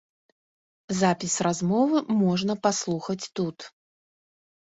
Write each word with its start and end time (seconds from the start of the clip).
Запіс 0.99 1.35
размовы 1.47 1.97
можна 2.23 2.53
паслухаць 2.65 3.19
тут. 3.43 3.57